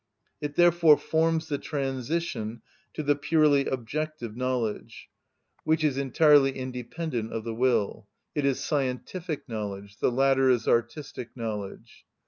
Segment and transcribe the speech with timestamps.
[0.41, 2.63] It therefore forms the transition
[2.95, 5.09] to the purely objective knowledge,
[5.63, 11.37] which is entirely independent of the will; it is scientific knowledge, the latter is artistic
[11.37, 12.03] knowledge.